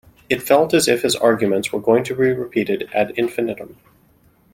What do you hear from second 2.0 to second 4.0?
to be repeated ad infinitum